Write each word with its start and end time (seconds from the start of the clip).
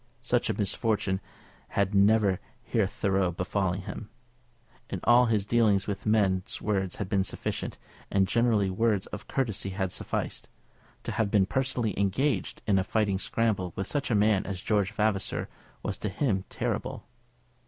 Such 0.23 0.49
a 0.49 0.57
misfortune 0.57 1.21
had 1.77 1.93
never 1.93 2.39
hitherto 2.63 3.33
befallen 3.33 3.81
him. 3.81 4.09
In 4.89 4.99
all 5.03 5.27
his 5.27 5.45
dealings 5.45 5.85
with 5.85 6.07
men 6.07 6.41
words 6.59 6.95
had 6.95 7.07
been 7.07 7.23
sufficient, 7.23 7.77
and 8.09 8.27
generally 8.27 8.71
words 8.71 9.05
of 9.13 9.27
courtesy 9.27 9.69
had 9.69 9.91
sufficed. 9.91 10.49
To 11.03 11.11
have 11.11 11.29
been 11.29 11.45
personally 11.45 11.93
engaged 11.99 12.63
in 12.65 12.79
a 12.79 12.83
fighting 12.83 13.19
scramble 13.19 13.73
with 13.75 13.85
such 13.85 14.09
a 14.09 14.15
man 14.15 14.43
as 14.47 14.61
George 14.61 14.91
Vavasor 14.91 15.47
was 15.83 15.99
to 15.99 16.09
him 16.09 16.45
terrible. 16.49 17.05